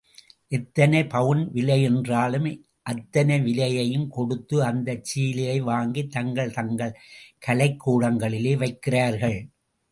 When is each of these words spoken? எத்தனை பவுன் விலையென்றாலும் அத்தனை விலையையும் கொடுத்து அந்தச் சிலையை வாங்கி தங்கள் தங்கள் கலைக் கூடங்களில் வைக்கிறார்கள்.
எத்தனை 0.47 1.01
பவுன் 1.07 1.51
விலையென்றாலும் 1.53 2.47
அத்தனை 2.81 3.37
விலையையும் 3.41 4.07
கொடுத்து 4.07 4.63
அந்தச் 4.63 5.03
சிலையை 5.03 5.59
வாங்கி 5.61 6.07
தங்கள் 6.07 6.53
தங்கள் 6.53 6.97
கலைக் 7.39 7.79
கூடங்களில் 7.79 8.53
வைக்கிறார்கள். 8.57 9.39